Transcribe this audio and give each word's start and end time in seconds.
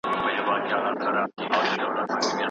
د 0.03 0.03
تاریخ 0.13 0.43
مطالعه 0.47 0.87
انسان 0.91 1.15
ته 1.37 1.43
هویت 1.51 1.81
ورکوي. 1.85 2.29